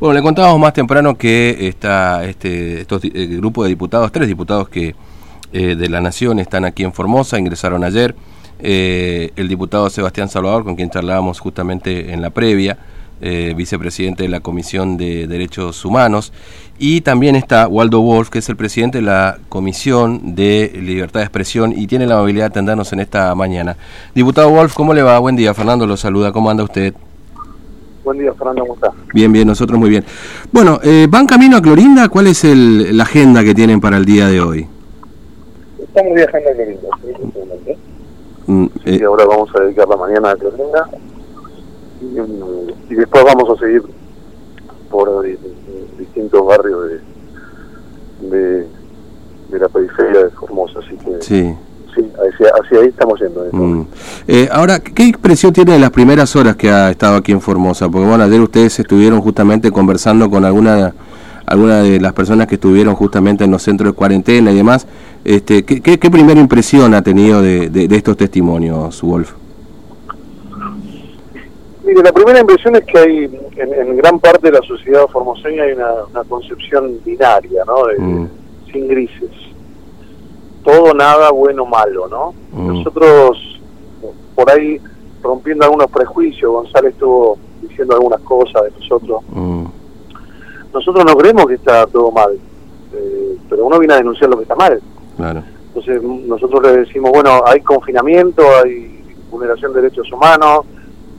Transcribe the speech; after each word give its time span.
Bueno, 0.00 0.14
le 0.14 0.22
contábamos 0.22 0.60
más 0.60 0.74
temprano 0.74 1.18
que 1.18 1.66
está 1.66 2.24
este 2.24 2.82
estos, 2.82 3.02
el 3.02 3.38
grupo 3.38 3.64
de 3.64 3.70
diputados, 3.70 4.12
tres 4.12 4.28
diputados 4.28 4.68
que 4.68 4.94
eh, 5.52 5.74
de 5.74 5.88
la 5.88 6.00
Nación 6.00 6.38
están 6.38 6.64
aquí 6.64 6.84
en 6.84 6.92
Formosa, 6.92 7.36
ingresaron 7.36 7.82
ayer. 7.82 8.14
Eh, 8.60 9.32
el 9.34 9.48
diputado 9.48 9.90
Sebastián 9.90 10.28
Salvador, 10.28 10.62
con 10.62 10.76
quien 10.76 10.88
charlábamos 10.88 11.40
justamente 11.40 12.12
en 12.12 12.22
la 12.22 12.30
previa, 12.30 12.78
eh, 13.20 13.54
vicepresidente 13.56 14.22
de 14.22 14.28
la 14.28 14.38
Comisión 14.38 14.96
de 14.96 15.26
Derechos 15.26 15.84
Humanos, 15.84 16.32
y 16.78 17.00
también 17.00 17.34
está 17.34 17.66
Waldo 17.66 18.00
Wolf, 18.00 18.28
que 18.28 18.38
es 18.38 18.48
el 18.48 18.54
presidente 18.54 18.98
de 18.98 19.02
la 19.02 19.38
Comisión 19.48 20.36
de 20.36 20.78
Libertad 20.80 21.18
de 21.20 21.24
Expresión 21.24 21.74
y 21.76 21.88
tiene 21.88 22.06
la 22.06 22.14
amabilidad 22.14 22.44
de 22.44 22.50
atendernos 22.50 22.92
en 22.92 23.00
esta 23.00 23.34
mañana. 23.34 23.76
Diputado 24.14 24.48
Wolf, 24.50 24.74
¿cómo 24.74 24.94
le 24.94 25.02
va? 25.02 25.18
Buen 25.18 25.34
día, 25.34 25.54
Fernando 25.54 25.88
lo 25.88 25.96
saluda, 25.96 26.30
¿cómo 26.30 26.50
anda 26.50 26.62
usted? 26.62 26.94
Buen 28.08 28.20
día, 28.20 28.32
Fernando, 28.32 28.64
¿cómo? 28.64 28.94
Bien, 29.12 29.30
bien, 29.30 29.46
nosotros 29.46 29.78
muy 29.78 29.90
bien. 29.90 30.02
Bueno, 30.50 30.80
eh, 30.82 31.06
¿van 31.10 31.26
camino 31.26 31.58
a 31.58 31.60
Clorinda? 31.60 32.08
¿Cuál 32.08 32.28
es 32.28 32.42
el, 32.42 32.96
la 32.96 33.02
agenda 33.02 33.44
que 33.44 33.54
tienen 33.54 33.82
para 33.82 33.98
el 33.98 34.06
día 34.06 34.28
de 34.28 34.40
hoy? 34.40 34.66
Estamos 35.78 36.14
viajando 36.14 36.48
a 36.48 36.52
Clorinda, 36.54 36.88
sí, 37.02 37.72
mm, 38.46 38.66
eh, 38.86 39.04
ahora 39.04 39.26
vamos 39.26 39.50
a 39.54 39.60
dedicar 39.60 39.86
la 39.86 39.98
mañana 39.98 40.30
a 40.30 40.36
Clorinda 40.36 40.88
y, 42.88 42.94
después 42.94 43.24
vamos 43.24 43.50
a 43.50 43.60
seguir 43.60 43.82
por 44.90 45.26
distintos 45.98 46.46
barrios 46.46 46.88
de, 48.22 48.66
de, 49.50 49.58
la 49.58 49.68
periferia 49.68 50.24
de 50.24 50.30
Formosa, 50.30 50.78
así 50.78 50.96
que... 50.96 51.20
Sí. 51.20 51.54
Hacia, 52.46 52.80
ahí 52.80 52.88
estamos 52.88 53.20
yendo. 53.20 53.46
Mm. 53.52 53.86
Eh, 54.26 54.48
ahora, 54.50 54.80
¿qué 54.80 55.04
impresión 55.04 55.52
tiene 55.52 55.72
de 55.72 55.78
las 55.78 55.90
primeras 55.90 56.34
horas 56.36 56.56
que 56.56 56.70
ha 56.70 56.90
estado 56.90 57.16
aquí 57.16 57.32
en 57.32 57.40
Formosa? 57.40 57.88
Porque 57.88 58.06
bueno, 58.06 58.24
ayer 58.24 58.40
ustedes 58.40 58.78
estuvieron 58.78 59.20
justamente 59.20 59.70
conversando 59.70 60.30
con 60.30 60.44
alguna 60.44 60.94
alguna 61.46 61.80
de 61.80 61.98
las 61.98 62.12
personas 62.12 62.46
que 62.46 62.56
estuvieron 62.56 62.94
justamente 62.94 63.44
en 63.44 63.50
los 63.50 63.62
centros 63.62 63.92
de 63.92 63.96
cuarentena 63.96 64.52
y 64.52 64.56
demás. 64.56 64.86
Este, 65.24 65.64
¿qué, 65.64 65.80
qué, 65.80 66.10
primera 66.10 66.38
impresión 66.38 66.92
ha 66.92 67.00
tenido 67.00 67.40
de, 67.40 67.70
de 67.70 67.96
estos 67.96 68.18
testimonios, 68.18 69.00
Wolf? 69.00 69.32
Mire, 71.88 72.02
la 72.02 72.12
primera 72.12 72.40
impresión 72.40 72.76
es 72.76 72.84
que 72.84 72.98
hay, 72.98 73.30
en, 73.56 73.96
gran 73.96 74.20
parte 74.20 74.50
de 74.50 74.58
la 74.58 74.66
sociedad 74.66 75.06
formoseña 75.06 75.62
hay 75.62 75.72
una, 75.72 76.22
concepción 76.28 76.98
binaria, 77.02 77.62
¿no? 77.66 77.76
Mm. 77.98 78.28
Sin 78.70 78.88
grises. 78.88 79.30
Todo, 80.68 80.92
nada, 80.92 81.30
bueno, 81.30 81.64
malo, 81.64 82.08
¿no? 82.08 82.34
Mm. 82.52 82.66
Nosotros, 82.74 83.38
por 84.34 84.50
ahí, 84.50 84.78
rompiendo 85.22 85.64
algunos 85.64 85.90
prejuicios, 85.90 86.52
González 86.52 86.92
estuvo 86.92 87.38
diciendo 87.62 87.94
algunas 87.94 88.20
cosas 88.20 88.64
de 88.64 88.70
nosotros. 88.72 89.22
Mm. 89.30 89.64
Nosotros 90.74 91.06
no 91.06 91.16
creemos 91.16 91.46
que 91.46 91.54
está 91.54 91.86
todo 91.86 92.10
mal, 92.10 92.38
eh, 92.92 93.38
pero 93.48 93.64
uno 93.64 93.78
viene 93.78 93.94
a 93.94 93.96
denunciar 93.96 94.28
lo 94.28 94.36
que 94.36 94.42
está 94.42 94.56
mal. 94.56 94.78
Claro. 95.16 95.42
Entonces, 95.68 96.02
nosotros 96.02 96.62
le 96.62 96.80
decimos, 96.80 97.12
bueno, 97.12 97.40
hay 97.46 97.62
confinamiento, 97.62 98.42
hay 98.62 99.02
vulneración 99.30 99.72
de 99.72 99.80
derechos 99.80 100.12
humanos, 100.12 100.66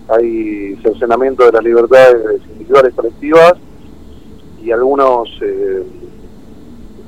hay 0.10 0.76
cercenamiento 0.84 1.44
de 1.46 1.54
las 1.54 1.64
libertades 1.64 2.40
individuales 2.52 2.94
colectivas 2.94 3.54
y 4.62 4.70
algunos 4.70 5.28
eh, 5.42 5.84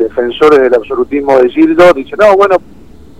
defensores 0.03 0.61
del 0.61 0.73
absolutismo 0.73 1.37
de 1.37 1.49
Gildo 1.49 1.93
dicen, 1.93 2.17
no, 2.19 2.35
bueno, 2.35 2.57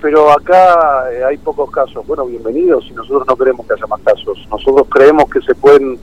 pero 0.02 0.32
acá 0.32 1.12
eh, 1.12 1.24
hay 1.24 1.38
pocos 1.38 1.70
casos. 1.72 2.06
Bueno, 2.06 2.26
bienvenidos 2.26 2.86
y 2.90 2.94
nosotros 2.94 3.24
no 3.28 3.36
queremos 3.36 3.66
que 3.68 3.74
haya 3.74 3.88
más 3.88 4.02
casos. 4.02 4.48
Nosotros 4.50 4.88
creemos 4.90 5.30
que 5.30 5.42
se 5.42 5.54
pueden 5.56 6.00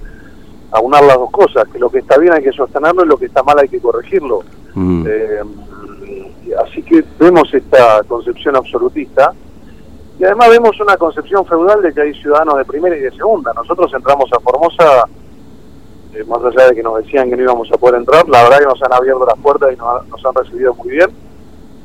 aunar 0.71 1.05
las 1.05 1.17
dos 1.17 1.31
cosas, 1.31 1.67
que 1.69 1.79
lo 1.79 1.91
que 1.91 1.99
está 1.99 2.19
bien 2.19 2.33
hay 2.33 2.43
que 2.43 2.53
sostenerlo 2.53 3.05
y 3.05 3.09
lo 3.09 3.17
que 3.17 3.27
está 3.27 3.43
mal 3.43 3.59
hay 3.59 3.69
que 3.69 3.81
corregirlo. 3.81 4.43
Mm. 4.75 5.05
Eh, 5.09 5.43
así 6.65 6.83
que 6.83 7.05
vemos 7.19 7.53
esta 7.53 8.03
concepción 8.05 8.57
absolutista 8.57 9.33
y 10.19 10.25
además 10.25 10.51
vemos 10.51 10.81
una 10.81 10.97
concepción 10.97 11.47
feudal 11.47 11.83
de 11.83 11.93
que 11.93 12.01
hay 12.01 12.15
ciudadanos 12.15 12.59
de 12.59 12.65
primera 12.65 12.97
y 12.97 13.01
de 13.01 13.11
segunda. 13.13 13.53
Nosotros 13.55 13.93
entramos 13.95 14.31
a 14.33 14.41
Formosa, 14.41 15.05
eh, 16.15 16.25
más 16.25 16.43
allá 16.43 16.69
de 16.69 16.75
que 16.75 16.83
nos 16.83 17.03
decían 17.03 17.29
que 17.29 17.37
no 17.37 17.43
íbamos 17.43 17.71
a 17.71 17.77
poder 17.77 17.97
entrar, 17.97 18.29
la 18.29 18.43
verdad 18.45 18.59
que 18.61 18.67
nos 18.67 18.83
han 18.83 18.93
abierto 18.93 19.27
las 19.27 19.39
puertas 19.39 19.73
y 19.73 19.77
nos, 19.77 20.25
han 20.25 20.35
recibido 20.35 20.75
muy 20.75 20.89
bien 20.91 21.11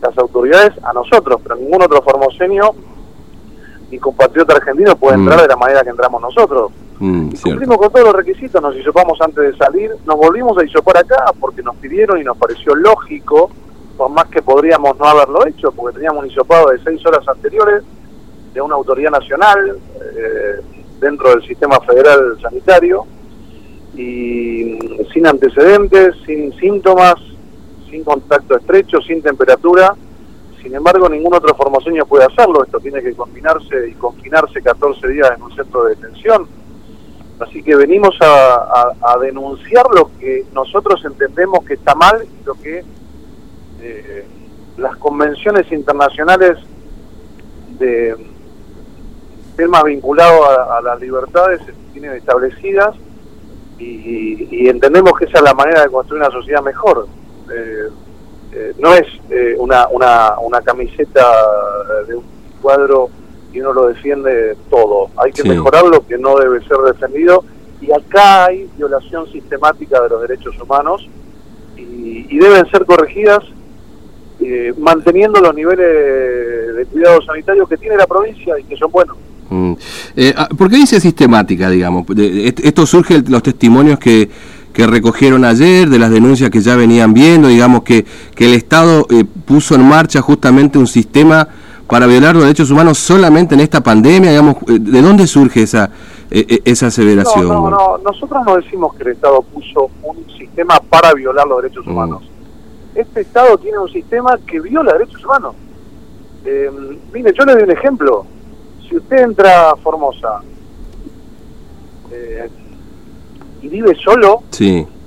las 0.01 0.17
autoridades, 0.17 0.73
a 0.83 0.91
nosotros, 0.93 1.39
pero 1.41 1.55
ningún 1.55 1.81
otro 1.81 2.01
formoseño 2.01 2.71
ni 3.89 3.97
compatriota 3.99 4.55
argentino 4.55 4.95
puede 4.97 5.15
entrar 5.15 5.39
mm. 5.39 5.41
de 5.43 5.47
la 5.47 5.55
manera 5.55 5.83
que 5.83 5.89
entramos 5.89 6.21
nosotros. 6.21 6.71
Mm, 6.99 7.31
cumplimos 7.41 7.77
con 7.77 7.91
todos 7.91 8.05
los 8.05 8.15
requisitos, 8.15 8.61
nos 8.61 8.75
hisopamos 8.75 9.19
antes 9.21 9.51
de 9.51 9.57
salir, 9.57 9.91
nos 10.05 10.17
volvimos 10.17 10.57
a 10.57 10.63
hisopar 10.63 10.97
acá 10.97 11.31
porque 11.39 11.61
nos 11.61 11.75
pidieron 11.77 12.19
y 12.19 12.23
nos 12.23 12.37
pareció 12.37 12.75
lógico, 12.75 13.49
por 13.97 14.09
más 14.09 14.25
que 14.25 14.41
podríamos 14.41 14.97
no 14.97 15.05
haberlo 15.05 15.45
hecho, 15.47 15.71
porque 15.71 15.95
teníamos 15.95 16.23
un 16.23 16.29
hisopado 16.29 16.69
de 16.69 16.79
seis 16.83 17.05
horas 17.05 17.27
anteriores, 17.27 17.83
de 18.53 18.61
una 18.61 18.75
autoridad 18.75 19.11
nacional 19.11 19.77
eh, 20.17 20.61
dentro 20.99 21.29
del 21.29 21.45
sistema 21.45 21.79
federal 21.81 22.37
sanitario 22.41 23.05
y 23.95 24.77
sin 25.13 25.27
antecedentes, 25.27 26.15
sin 26.25 26.53
síntomas, 26.59 27.15
sin 27.89 28.03
contacto 28.03 28.57
estrecho, 28.57 29.01
sin 29.01 29.21
temperatura. 29.21 29.95
Sin 30.61 30.73
embargo, 30.73 31.09
ningún 31.09 31.33
otro 31.33 31.53
formoseño 31.55 32.05
puede 32.05 32.25
hacerlo. 32.25 32.63
Esto 32.63 32.79
tiene 32.79 33.01
que 33.01 33.13
combinarse 33.13 33.89
y 33.89 33.93
confinarse 33.93 34.61
14 34.61 35.07
días 35.09 35.31
en 35.35 35.43
un 35.43 35.55
centro 35.55 35.83
de 35.83 35.95
detención. 35.95 36.47
Así 37.39 37.61
que 37.61 37.75
venimos 37.75 38.15
a, 38.21 39.17
denunciar 39.21 39.85
lo 39.93 40.09
que 40.17 40.45
nosotros 40.53 41.03
entendemos 41.05 41.63
que 41.65 41.73
está 41.75 41.93
mal 41.95 42.23
y 42.23 42.45
lo 42.45 42.53
que 42.55 42.83
eh, 43.81 44.25
las 44.77 44.95
convenciones 44.97 45.71
internacionales 45.71 46.57
de, 47.79 48.15
temas 49.55 49.83
vinculados 49.83 50.47
a, 50.69 50.81
las 50.81 50.99
libertades 50.99 51.61
tienen 51.91 52.13
establecidas 52.13 52.95
y, 53.79 54.67
entendemos 54.67 55.13
que 55.17 55.25
esa 55.25 55.39
es 55.39 55.43
la 55.43 55.53
manera 55.53 55.83
de 55.83 55.89
construir 55.89 56.21
una 56.21 56.31
sociedad 56.31 56.61
mejor. 56.61 57.07
Eh, 57.53 57.89
eh, 58.53 58.73
no 58.77 58.93
es 58.93 59.07
eh, 59.29 59.55
una, 59.57 59.87
una, 59.89 60.39
una 60.39 60.61
camiseta 60.61 61.25
de 62.07 62.15
un 62.15 62.23
cuadro 62.61 63.09
y 63.51 63.59
uno 63.59 63.73
lo 63.73 63.87
defiende 63.87 64.55
todo. 64.69 65.09
Hay 65.17 65.31
que 65.31 65.43
mejorar 65.43 65.85
lo 65.85 66.05
que 66.05 66.17
no 66.17 66.37
debe 66.37 66.63
ser 66.65 66.77
defendido 66.77 67.43
y 67.81 67.91
acá 67.91 68.45
hay 68.45 68.69
violación 68.77 69.31
sistemática 69.31 70.01
de 70.01 70.09
los 70.09 70.21
derechos 70.21 70.59
humanos 70.59 71.07
y, 71.75 72.27
y 72.29 72.39
deben 72.39 72.69
ser 72.69 72.85
corregidas 72.85 73.43
manteniendo 74.77 75.39
los 75.39 75.55
niveles 75.55 76.75
de 76.75 76.85
cuidado 76.91 77.21
sanitario 77.21 77.65
que 77.65 77.77
tiene 77.77 77.95
la 77.95 78.05
provincia 78.05 78.59
y 78.59 78.63
que 78.65 78.75
son 78.75 78.91
buenos. 78.91 79.15
Mm. 79.49 79.73
Eh, 80.15 80.33
ah, 80.35 80.49
¿Por 80.57 80.69
qué 80.69 80.77
dice 80.77 80.99
sistemática, 80.99 81.69
digamos? 81.69 82.05
Esto 82.17 82.85
surge 82.85 83.21
de 83.21 83.31
los 83.31 83.43
testimonios 83.43 83.99
que, 83.99 84.29
que 84.71 84.87
recogieron 84.87 85.45
ayer, 85.45 85.89
de 85.89 85.99
las 85.99 86.11
denuncias 86.11 86.49
que 86.49 86.61
ya 86.61 86.75
venían 86.75 87.13
viendo, 87.13 87.47
digamos 87.47 87.83
que, 87.83 88.05
que 88.35 88.45
el 88.45 88.53
Estado 88.53 89.05
eh, 89.09 89.25
puso 89.45 89.75
en 89.75 89.87
marcha 89.87 90.21
justamente 90.21 90.77
un 90.77 90.87
sistema 90.87 91.47
para 91.87 92.07
violar 92.07 92.33
los 92.33 92.43
derechos 92.45 92.71
humanos 92.71 92.97
solamente 92.97 93.53
en 93.53 93.61
esta 93.61 93.81
pandemia, 93.81 94.31
digamos, 94.31 94.55
eh, 94.67 94.79
¿de 94.79 95.01
dónde 95.01 95.27
surge 95.27 95.63
esa 95.63 95.89
esa 96.35 96.87
aseveración? 96.87 97.47
No, 97.47 97.69
no, 97.69 97.97
nosotros 97.99 98.41
no 98.43 98.55
decimos 98.55 98.95
que 98.95 99.03
el 99.03 99.09
Estado 99.09 99.43
puso 99.43 99.91
un 100.01 100.25
sistema 100.35 100.79
para 100.79 101.13
violar 101.13 101.45
los 101.47 101.61
derechos 101.61 101.85
mm. 101.85 101.91
humanos. 101.91 102.23
Este 102.95 103.21
Estado 103.21 103.55
tiene 103.59 103.77
un 103.77 103.91
sistema 103.91 104.39
que 104.47 104.59
viola 104.59 104.93
derechos 104.93 105.23
humanos. 105.23 105.53
mire, 107.13 107.33
yo 107.37 107.45
le 107.45 107.53
doy 107.53 107.63
un 107.63 107.71
ejemplo 107.71 108.25
si 108.87 108.97
usted 108.97 109.19
entra 109.19 109.71
a 109.71 109.75
Formosa 109.75 110.41
eh, 112.11 112.49
y 113.61 113.67
vive 113.67 113.95
solo, 113.95 114.43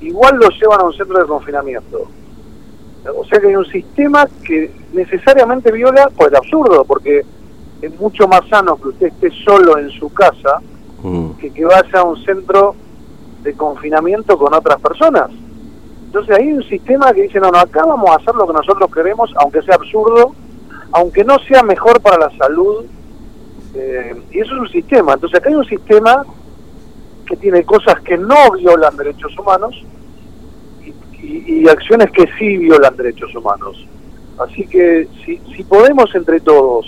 igual 0.00 0.36
lo 0.36 0.48
llevan 0.48 0.80
a 0.80 0.84
un 0.84 0.92
centro 0.94 1.18
de 1.18 1.26
confinamiento. 1.26 2.08
O 3.16 3.24
sea 3.24 3.38
que 3.38 3.48
hay 3.48 3.56
un 3.56 3.66
sistema 3.66 4.26
que 4.44 4.70
necesariamente 4.92 5.70
viola, 5.70 6.10
pues 6.16 6.28
el 6.28 6.36
absurdo, 6.36 6.84
porque 6.84 7.24
es 7.82 8.00
mucho 8.00 8.26
más 8.26 8.40
sano 8.48 8.76
que 8.76 8.88
usted 8.88 9.06
esté 9.08 9.30
solo 9.44 9.78
en 9.78 9.90
su 9.90 10.12
casa 10.12 10.60
mm. 11.02 11.32
que 11.32 11.50
que 11.50 11.64
vaya 11.64 12.00
a 12.00 12.04
un 12.04 12.16
centro 12.24 12.74
de 13.42 13.54
confinamiento 13.54 14.36
con 14.36 14.52
otras 14.54 14.80
personas. 14.80 15.30
Entonces 16.06 16.36
hay 16.36 16.52
un 16.52 16.62
sistema 16.64 17.12
que 17.12 17.22
dice, 17.22 17.38
no, 17.38 17.50
no, 17.50 17.58
acá 17.58 17.84
vamos 17.84 18.10
a 18.10 18.16
hacer 18.16 18.34
lo 18.34 18.46
que 18.46 18.54
nosotros 18.54 18.90
queremos, 18.92 19.32
aunque 19.36 19.62
sea 19.62 19.74
absurdo, 19.74 20.34
aunque 20.92 21.24
no 21.24 21.38
sea 21.40 21.62
mejor 21.62 22.00
para 22.00 22.18
la 22.18 22.36
salud 22.38 22.86
eh, 23.76 24.14
y 24.30 24.40
eso 24.40 24.54
es 24.54 24.60
un 24.60 24.68
sistema. 24.68 25.14
Entonces 25.14 25.38
acá 25.38 25.48
hay 25.48 25.56
un 25.56 25.64
sistema 25.64 26.24
que 27.26 27.36
tiene 27.36 27.64
cosas 27.64 28.00
que 28.00 28.16
no 28.16 28.52
violan 28.56 28.96
derechos 28.96 29.36
humanos 29.38 29.74
y, 31.22 31.68
acciones 31.68 32.10
que 32.12 32.28
sí 32.38 32.56
violan 32.56 32.96
derechos 32.96 33.34
humanos. 33.34 33.84
Así 34.38 34.66
que 34.66 35.08
si, 35.24 35.38
si 35.56 35.64
podemos 35.64 36.14
entre 36.14 36.40
todos 36.40 36.86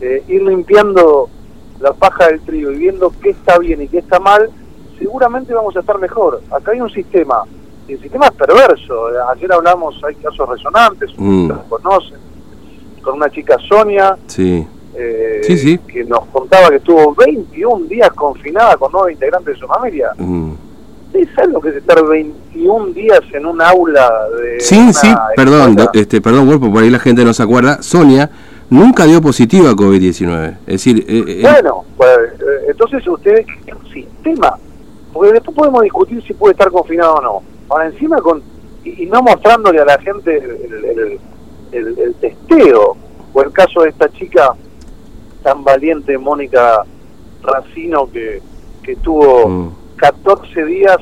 eh, 0.00 0.22
ir 0.28 0.42
limpiando 0.42 1.28
la 1.80 1.92
paja 1.92 2.28
del 2.28 2.40
trigo 2.40 2.70
y 2.70 2.76
viendo 2.76 3.12
qué 3.20 3.30
está 3.30 3.58
bien 3.58 3.82
y 3.82 3.88
qué 3.88 3.98
está 3.98 4.20
mal, 4.20 4.48
seguramente 4.98 5.52
vamos 5.52 5.76
a 5.76 5.80
estar 5.80 5.98
mejor. 5.98 6.40
Acá 6.50 6.70
hay 6.72 6.80
un 6.80 6.90
sistema 6.90 7.42
el 7.88 8.00
sistema 8.00 8.26
es 8.26 8.32
perverso. 8.32 9.06
Ayer 9.30 9.52
hablamos, 9.52 9.98
hay 10.04 10.14
casos 10.16 10.48
resonantes, 10.48 11.10
Mm. 11.16 11.50
conocen, 11.68 12.18
con 13.02 13.14
una 13.16 13.30
chica 13.30 13.56
Sonia, 13.68 14.16
Sí. 14.26 14.66
Eh, 14.98 15.40
Sí, 15.44 15.56
sí. 15.56 15.78
que 15.78 16.04
nos 16.04 16.24
contaba 16.26 16.68
que 16.70 16.76
estuvo 16.76 17.14
21 17.14 17.86
días 17.86 18.10
confinada 18.12 18.76
con 18.76 18.90
nueve 18.92 19.12
integrantes 19.12 19.54
de 19.54 19.60
su 19.60 19.66
familia. 19.66 20.10
Mm. 20.18 20.52
¿Sí 21.12 21.24
¿Sabes 21.34 21.50
lo 21.52 21.60
que 21.60 21.70
es 21.70 21.76
estar 21.76 22.04
21 22.04 22.86
días 22.92 23.20
en 23.32 23.46
un 23.46 23.62
aula 23.62 24.10
de 24.42 24.60
Sí, 24.60 24.78
una 24.78 24.92
sí, 24.92 25.08
perdón, 25.36 25.70
escuela? 25.70 25.90
este, 25.94 26.20
perdón, 26.20 26.46
Wolf, 26.48 26.70
por 26.72 26.82
ahí 26.82 26.90
la 26.90 26.98
gente 26.98 27.24
no 27.24 27.32
se 27.32 27.42
acuerda. 27.42 27.80
Sonia 27.82 28.28
nunca 28.68 29.04
dio 29.06 29.22
positivo 29.22 29.68
a 29.68 29.72
COVID-19. 29.72 30.56
Es 30.66 30.72
decir, 30.74 31.04
eh, 31.08 31.24
eh, 31.26 31.38
Bueno, 31.42 31.84
pues 31.96 32.10
eh, 32.40 32.66
entonces 32.68 33.06
ustedes, 33.08 33.46
un 33.74 33.90
sistema, 33.92 34.58
porque 35.12 35.32
después 35.32 35.56
podemos 35.56 35.82
discutir 35.82 36.22
si 36.26 36.34
puede 36.34 36.52
estar 36.52 36.70
confinado 36.70 37.14
o 37.14 37.20
no. 37.22 37.42
Ahora 37.70 37.86
encima 37.86 38.18
con 38.18 38.42
y, 38.84 39.04
y 39.04 39.06
no 39.06 39.22
mostrándole 39.22 39.80
a 39.80 39.84
la 39.86 39.98
gente 39.98 40.36
el, 40.36 40.84
el- 40.84 41.20
el- 41.72 41.98
el 41.98 42.14
testeo, 42.16 42.96
o 43.32 43.42
el 43.42 43.50
caso 43.52 43.82
de 43.82 43.90
esta 43.90 44.10
chica 44.12 44.52
tan 45.48 45.64
valiente, 45.64 46.18
Mónica 46.18 46.84
Racino, 47.42 48.10
que, 48.12 48.42
que 48.82 48.96
tuvo 48.96 49.48
Mm. 49.48 49.70
14 49.96 50.64
días 50.66 50.98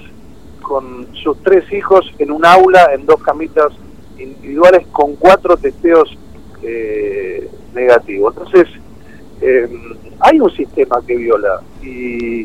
con 0.63 1.09
sus 1.15 1.43
tres 1.43 1.65
hijos 1.73 2.09
en 2.21 2.31
un 2.31 2.47
aula, 2.47 2.91
en 2.95 3.05
dos 3.07 3.21
camitas 3.23 3.73
individuales, 4.17 4.87
con 4.93 5.17
cuatro 5.17 5.57
testeos 5.57 6.17
eh, 6.63 7.51
negativos. 7.75 8.37
Entonces, 8.37 8.69
eh, 9.41 9.69
hay 10.21 10.41
un 10.41 10.51
sistema 10.53 11.03
que 11.05 11.17
viola 11.17 11.61
y, 11.83 12.43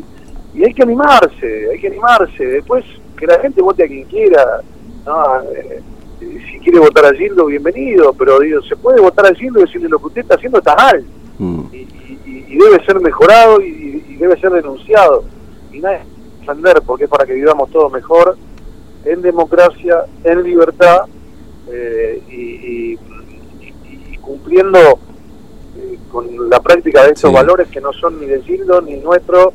y 0.54 0.64
hay 0.64 0.74
que 0.74 0.82
animarse, 0.82 1.68
hay 1.70 1.78
que 1.80 1.86
animarse. 1.86 2.44
Después, 2.44 2.84
que 3.16 3.26
la 3.28 3.38
gente 3.38 3.62
vote 3.62 3.84
a 3.84 3.86
quien 3.86 4.04
quiera. 4.08 4.60
¿no? 5.06 5.40
Eh, 5.54 5.80
si 6.20 6.58
quiere 6.58 6.80
votar 6.80 7.06
a 7.06 7.14
Gildo, 7.14 7.46
bienvenido, 7.46 8.12
pero 8.12 8.40
digo, 8.40 8.60
se 8.62 8.74
puede 8.76 9.00
votar 9.00 9.26
a 9.26 9.34
Gildo 9.34 9.60
y 9.60 9.66
decirle 9.66 9.88
lo 9.88 10.00
que 10.00 10.06
usted 10.06 10.22
está 10.22 10.34
haciendo 10.34 10.58
está 10.58 10.74
mal 10.74 11.04
mm. 11.38 11.60
y, 11.72 11.76
y- 11.76 12.46
y 12.48 12.58
debe 12.58 12.84
ser 12.84 13.00
mejorado 13.00 13.60
y, 13.60 14.04
y 14.08 14.16
debe 14.16 14.38
ser 14.40 14.50
denunciado. 14.52 15.24
Y 15.72 15.78
nadie 15.80 16.00
defender 16.40 16.82
porque 16.84 17.04
es 17.04 17.10
para 17.10 17.24
que 17.24 17.34
vivamos 17.34 17.70
todos 17.70 17.92
mejor 17.92 18.36
en 19.04 19.22
democracia, 19.22 20.04
en 20.24 20.42
libertad 20.42 21.02
eh, 21.70 22.20
y, 22.30 22.98
cumpliendo 24.20 24.78
eh, 24.78 25.98
con 26.10 26.26
la 26.48 26.60
práctica 26.60 27.02
de 27.04 27.12
estos 27.12 27.30
Sí. 27.30 27.34
valores 27.34 27.68
que 27.68 27.80
no 27.80 27.92
son 27.92 28.20
ni 28.20 28.26
de 28.26 28.40
Gildo, 28.42 28.80
ni 28.80 28.96
nuestro, 28.96 29.52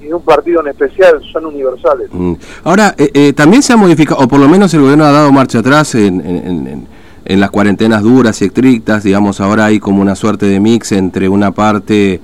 ni 0.00 0.08
de 0.08 0.14
un 0.14 0.22
partido 0.22 0.60
en 0.60 0.68
especial, 0.68 1.20
son 1.32 1.46
universales. 1.46 2.08
Mm. 2.12 2.34
Ahora, 2.64 2.94
eh, 2.98 3.10
eh, 3.14 3.32
también 3.32 3.62
se 3.62 3.72
ha 3.72 3.76
modificado, 3.76 4.20
o 4.24 4.28
por 4.28 4.38
lo 4.40 4.48
menos 4.48 4.72
el 4.74 4.80
gobierno 4.80 5.04
ha 5.04 5.12
dado 5.12 5.30
marcha 5.32 5.58
atrás 5.60 5.94
en, 5.94 6.20
en- 6.20 6.66
en- 6.66 6.88
en- 7.28 7.38
las 7.40 7.50
cuarentenas 7.50 8.02
duras 8.02 8.42
y 8.42 8.46
estrictas, 8.46 9.04
digamos, 9.04 9.40
ahora 9.40 9.66
hay 9.66 9.78
como 9.78 10.02
una 10.02 10.16
suerte 10.16 10.46
de 10.46 10.58
mix 10.58 10.90
entre 10.92 11.28
una 11.28 11.52
parte 11.52 12.20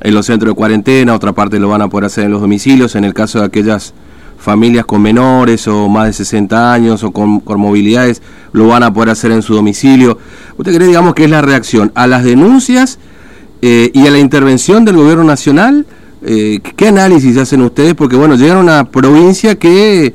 en 0.00 0.14
los 0.14 0.26
centros 0.26 0.50
de 0.50 0.54
cuarentena, 0.54 1.14
otra 1.14 1.32
parte 1.32 1.58
lo 1.58 1.68
van 1.68 1.82
a 1.82 1.88
poder 1.88 2.04
hacer 2.06 2.24
en 2.26 2.30
los 2.32 2.40
domicilios, 2.40 2.94
en 2.94 3.04
el 3.04 3.14
caso 3.14 3.40
de 3.40 3.46
aquellas 3.46 3.94
familias 4.38 4.84
con 4.84 5.00
menores 5.02 5.68
o 5.68 5.88
más 5.88 6.06
de 6.06 6.12
60 6.12 6.72
años 6.72 7.04
o 7.04 7.12
con, 7.12 7.40
con 7.40 7.60
movilidades, 7.60 8.20
lo 8.52 8.66
van 8.68 8.82
a 8.82 8.92
poder 8.92 9.10
hacer 9.10 9.30
en 9.30 9.42
su 9.42 9.54
domicilio. 9.54 10.18
¿Usted 10.58 10.74
cree, 10.74 10.88
digamos, 10.88 11.14
que 11.14 11.24
es 11.24 11.30
la 11.30 11.42
reacción 11.42 11.92
a 11.94 12.06
las 12.08 12.24
denuncias 12.24 12.98
eh, 13.62 13.90
y 13.94 14.06
a 14.06 14.10
la 14.10 14.18
intervención 14.18 14.84
del 14.84 14.96
gobierno 14.96 15.22
nacional? 15.22 15.86
Eh, 16.24 16.58
¿Qué 16.76 16.88
análisis 16.88 17.36
hacen 17.36 17.62
ustedes? 17.62 17.94
Porque, 17.94 18.16
bueno, 18.16 18.34
llegan 18.34 18.56
a 18.56 18.60
una 18.60 18.84
provincia 18.90 19.56
que 19.56 20.12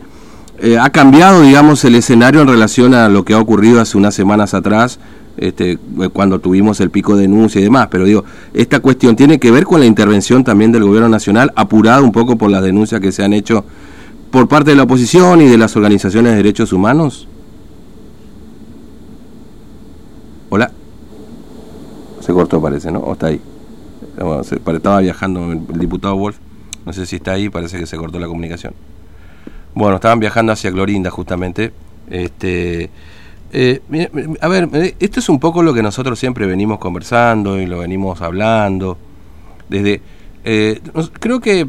eh, 0.60 0.78
ha 0.78 0.90
cambiado, 0.90 1.42
digamos, 1.42 1.84
el 1.86 1.96
escenario 1.96 2.42
en 2.42 2.48
relación 2.48 2.94
a 2.94 3.10
lo 3.10 3.24
que 3.26 3.34
ha 3.34 3.40
ocurrido 3.40 3.80
hace 3.82 3.98
unas 3.98 4.14
semanas 4.16 4.54
atrás, 4.54 5.00
este, 5.38 5.74
eh, 5.74 5.80
cuando 6.12 6.40
tuvimos 6.40 6.80
el 6.82 6.90
pico 6.90 7.16
de 7.16 7.24
denuncia 7.24 7.60
y 7.62 7.64
demás. 7.64 7.88
Pero 7.92 8.06
digo, 8.06 8.24
esta 8.54 8.80
cuestión 8.80 9.16
tiene 9.16 9.40
que 9.40 9.52
ver 9.52 9.66
con 9.66 9.80
la 9.80 9.86
intervención 9.86 10.44
también 10.44 10.72
del 10.72 10.84
gobierno 10.84 11.10
nacional, 11.10 11.52
apurado 11.56 12.04
un 12.04 12.12
poco 12.12 12.38
por 12.38 12.50
las 12.50 12.64
denuncias 12.64 13.00
que 13.02 13.12
se 13.12 13.24
han 13.24 13.34
hecho 13.34 13.64
por 14.32 14.48
parte 14.48 14.72
de 14.72 14.76
la 14.78 14.84
oposición 14.84 15.42
y 15.42 15.48
de 15.48 15.58
las 15.58 15.76
organizaciones 15.76 16.32
de 16.32 16.38
derechos 16.38 16.74
humanos. 16.74 17.28
Hola. 20.50 20.72
Se 22.22 22.34
cortó, 22.34 22.62
parece, 22.62 22.92
¿no? 22.92 23.00
¿O 23.00 23.14
está 23.14 23.28
ahí? 23.28 23.40
Bueno, 24.18 24.44
se- 24.44 24.56
estaba 24.74 25.00
viajando 25.00 25.52
el 25.52 25.80
diputado 25.80 26.16
Wolf. 26.16 26.38
No 26.86 26.94
sé 26.94 27.06
si 27.06 27.18
está 27.18 27.34
ahí, 27.34 27.50
parece 27.50 27.78
que 27.80 27.86
se 27.86 27.98
cortó 27.98 28.20
la 28.20 28.28
comunicación. 28.28 28.74
Bueno, 29.78 29.98
estaban 29.98 30.20
viajando 30.20 30.54
hacia 30.54 30.72
Clorinda 30.72 31.12
justamente. 31.12 31.72
Este, 32.10 32.90
eh, 33.54 33.80
a 34.42 34.48
ver, 34.48 34.70
eh, 34.74 34.96
esto 35.00 35.20
es 35.20 35.30
un 35.30 35.40
poco 35.40 35.62
lo 35.62 35.72
que 35.72 35.84
nosotros 35.84 36.18
siempre 36.18 36.48
venimos 36.48 36.80
conversando 36.80 37.60
y 37.60 37.68
lo 37.68 37.78
venimos 37.78 38.24
hablando. 38.24 38.98
Desde, 39.70 40.02
eh, 40.44 40.82
creo 41.20 41.40
que 41.40 41.68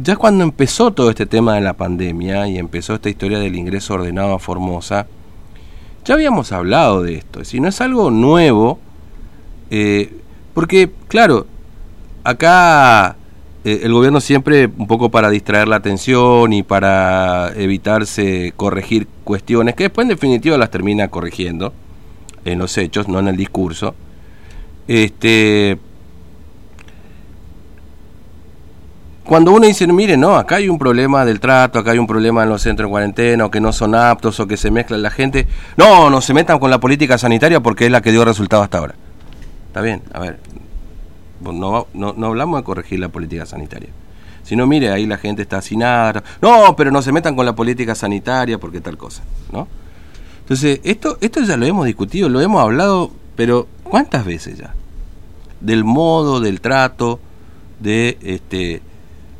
ya 0.00 0.14
cuando 0.14 0.44
empezó 0.44 0.92
todo 0.92 1.10
este 1.10 1.26
tema 1.26 1.56
de 1.56 1.60
la 1.60 1.72
pandemia 1.72 2.46
y 2.46 2.58
empezó 2.58 2.94
esta 2.94 3.08
historia 3.08 3.40
del 3.40 3.56
ingreso 3.56 3.94
ordenado 3.94 4.32
a 4.32 4.38
Formosa, 4.38 5.08
ya 6.04 6.14
habíamos 6.14 6.52
hablado 6.52 7.02
de 7.02 7.16
esto. 7.16 7.44
Si 7.44 7.58
no 7.58 7.66
es 7.66 7.80
algo 7.80 8.12
nuevo, 8.12 8.78
porque, 10.54 10.92
claro, 11.08 11.48
acá 12.22 13.17
eh, 13.64 13.80
el 13.82 13.92
gobierno 13.92 14.20
siempre, 14.20 14.66
un 14.66 14.86
poco 14.86 15.10
para 15.10 15.30
distraer 15.30 15.68
la 15.68 15.76
atención 15.76 16.52
y 16.52 16.62
para 16.62 17.52
evitarse 17.56 18.52
corregir 18.56 19.08
cuestiones, 19.24 19.74
que 19.74 19.84
después 19.84 20.04
en 20.04 20.10
definitiva 20.10 20.56
las 20.56 20.70
termina 20.70 21.08
corrigiendo 21.08 21.72
en 22.44 22.58
los 22.58 22.76
hechos, 22.78 23.08
no 23.08 23.18
en 23.18 23.28
el 23.28 23.36
discurso, 23.36 23.94
este, 24.86 25.78
cuando 29.24 29.52
uno 29.52 29.66
dice, 29.66 29.86
mire, 29.88 30.16
no, 30.16 30.36
acá 30.36 30.56
hay 30.56 30.70
un 30.70 30.78
problema 30.78 31.26
del 31.26 31.38
trato, 31.38 31.78
acá 31.78 31.90
hay 31.90 31.98
un 31.98 32.06
problema 32.06 32.44
en 32.44 32.48
los 32.48 32.62
centros 32.62 32.88
de 32.88 32.90
cuarentena, 32.90 33.44
o 33.44 33.50
que 33.50 33.60
no 33.60 33.74
son 33.74 33.94
aptos, 33.94 34.40
o 34.40 34.46
que 34.46 34.56
se 34.56 34.70
mezcla 34.70 34.96
la 34.96 35.10
gente, 35.10 35.46
no, 35.76 36.08
no 36.08 36.22
se 36.22 36.32
metan 36.32 36.58
con 36.58 36.70
la 36.70 36.80
política 36.80 37.18
sanitaria 37.18 37.60
porque 37.60 37.84
es 37.84 37.92
la 37.92 38.00
que 38.00 38.10
dio 38.10 38.24
resultado 38.24 38.62
hasta 38.62 38.78
ahora. 38.78 38.94
Está 39.66 39.82
bien, 39.82 40.00
a 40.14 40.20
ver, 40.20 40.38
no, 41.40 41.86
no, 41.94 42.14
no 42.16 42.26
hablamos 42.26 42.60
de 42.60 42.64
corregir 42.64 43.00
la 43.00 43.08
política 43.08 43.46
sanitaria. 43.46 43.90
Sino, 44.42 44.66
mire, 44.66 44.90
ahí 44.90 45.06
la 45.06 45.18
gente 45.18 45.42
está 45.42 45.58
hacinada. 45.58 46.22
No, 46.40 46.74
pero 46.76 46.90
no 46.90 47.02
se 47.02 47.12
metan 47.12 47.36
con 47.36 47.44
la 47.44 47.54
política 47.54 47.94
sanitaria 47.94 48.58
porque 48.58 48.80
tal 48.80 48.96
cosa, 48.96 49.22
¿no? 49.52 49.68
Entonces, 50.40 50.80
esto, 50.84 51.18
esto 51.20 51.42
ya 51.42 51.58
lo 51.58 51.66
hemos 51.66 51.84
discutido, 51.84 52.30
lo 52.30 52.40
hemos 52.40 52.62
hablado, 52.62 53.10
pero 53.36 53.68
¿cuántas 53.84 54.24
veces 54.24 54.56
ya? 54.56 54.74
Del 55.60 55.84
modo, 55.84 56.40
del 56.40 56.62
trato, 56.62 57.20
de 57.80 58.16
este 58.22 58.80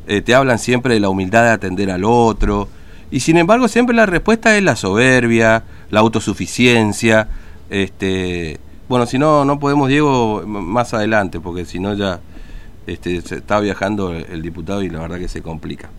eh, 0.07 0.21
te 0.21 0.35
hablan 0.35 0.59
siempre 0.59 0.93
de 0.93 0.99
la 0.99 1.09
humildad 1.09 1.43
de 1.43 1.49
atender 1.49 1.91
al 1.91 2.03
otro, 2.05 2.67
y 3.11 3.21
sin 3.21 3.37
embargo 3.37 3.67
siempre 3.67 3.95
la 3.95 4.05
respuesta 4.05 4.55
es 4.55 4.63
la 4.63 4.75
soberbia, 4.75 5.63
la 5.89 5.99
autosuficiencia, 5.99 7.27
este 7.69 8.59
bueno, 8.89 9.05
si 9.05 9.19
no, 9.19 9.45
no 9.45 9.59
podemos, 9.59 9.87
Diego, 9.87 10.43
más 10.45 10.93
adelante, 10.93 11.39
porque 11.39 11.63
si 11.63 11.79
no 11.79 11.93
ya 11.93 12.19
este, 12.87 13.21
se 13.21 13.35
está 13.35 13.59
viajando 13.59 14.13
el 14.13 14.41
diputado 14.41 14.81
y 14.81 14.89
la 14.89 14.99
verdad 14.99 15.19
que 15.19 15.27
se 15.27 15.41
complica. 15.43 15.89